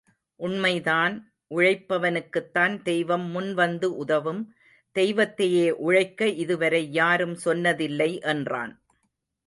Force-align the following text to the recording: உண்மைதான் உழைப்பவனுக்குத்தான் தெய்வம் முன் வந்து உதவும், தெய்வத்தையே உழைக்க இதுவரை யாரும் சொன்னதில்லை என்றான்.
உண்மைதான் 0.39 1.15
உழைப்பவனுக்குத்தான் 1.51 2.81
தெய்வம் 2.81 3.27
முன் 3.29 3.53
வந்து 3.53 3.95
உதவும், 3.95 4.41
தெய்வத்தையே 4.95 5.69
உழைக்க 5.71 6.27
இதுவரை 6.27 6.91
யாரும் 6.91 7.37
சொன்னதில்லை 7.45 8.11
என்றான். 8.25 8.73